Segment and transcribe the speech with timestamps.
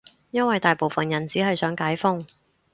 [0.31, 2.25] 因爲大部分人只係想解封